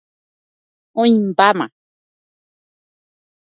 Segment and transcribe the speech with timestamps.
[0.99, 1.65] Oĩmbáma.